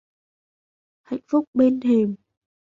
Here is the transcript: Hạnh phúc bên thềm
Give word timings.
Hạnh 1.01 1.19
phúc 1.27 1.45
bên 1.53 1.79
thềm 1.79 2.15